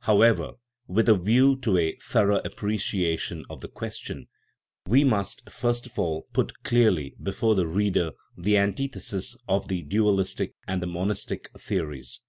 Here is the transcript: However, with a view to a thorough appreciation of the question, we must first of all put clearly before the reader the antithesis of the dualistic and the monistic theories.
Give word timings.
However, 0.00 0.54
with 0.88 1.08
a 1.08 1.14
view 1.14 1.54
to 1.58 1.76
a 1.78 1.94
thorough 2.02 2.40
appreciation 2.44 3.44
of 3.48 3.60
the 3.60 3.68
question, 3.68 4.26
we 4.88 5.04
must 5.04 5.48
first 5.48 5.86
of 5.86 5.96
all 5.96 6.26
put 6.32 6.64
clearly 6.64 7.14
before 7.22 7.54
the 7.54 7.68
reader 7.68 8.10
the 8.36 8.58
antithesis 8.58 9.36
of 9.46 9.68
the 9.68 9.82
dualistic 9.82 10.56
and 10.66 10.82
the 10.82 10.88
monistic 10.88 11.52
theories. 11.56 12.20